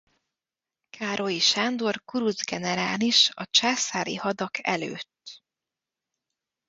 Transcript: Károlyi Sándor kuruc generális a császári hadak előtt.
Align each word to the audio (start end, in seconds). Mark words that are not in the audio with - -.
Károlyi 0.89 1.39
Sándor 1.39 2.01
kuruc 2.03 2.45
generális 2.45 3.29
a 3.33 3.45
császári 3.45 4.15
hadak 4.15 4.67
előtt. 4.67 5.43